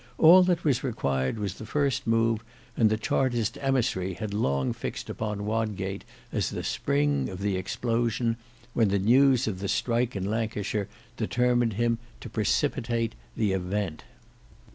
[0.17, 2.43] All that was required was the first move,
[2.75, 8.35] and the Chartist emissary had long fixed upon Wodgate as the spring of the explosion,
[8.73, 10.87] when the news of the strike in Lancashire
[11.17, 14.03] determined him to precipitate the event.